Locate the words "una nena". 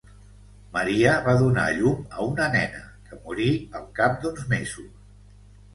2.31-2.83